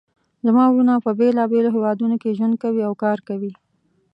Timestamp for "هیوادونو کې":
1.75-2.35